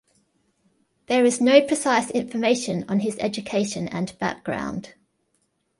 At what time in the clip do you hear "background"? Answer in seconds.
4.17-4.95